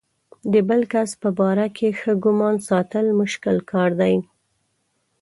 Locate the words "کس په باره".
0.93-1.67